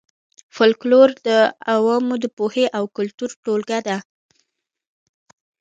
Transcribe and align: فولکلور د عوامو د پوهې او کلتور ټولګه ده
فولکلور 0.55 1.09
د 1.27 1.29
عوامو 1.75 2.15
د 2.23 2.25
پوهې 2.37 2.65
او 2.77 2.83
کلتور 2.97 3.29
ټولګه 3.43 3.79
ده 3.87 3.97